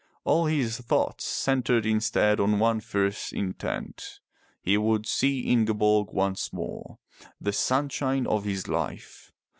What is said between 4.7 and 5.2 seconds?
would